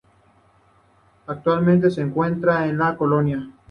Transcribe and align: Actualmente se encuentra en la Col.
Actualmente 1.27 1.91
se 1.91 2.01
encuentra 2.01 2.65
en 2.67 2.79
la 2.79 2.97
Col. 2.97 3.51